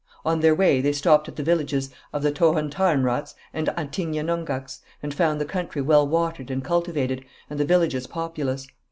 [0.25, 5.39] On their way they stopped at the villages of the Tohontahenrats and Attignenonghacs, and found
[5.39, 8.65] the country well watered and cultivated, and the villages populous.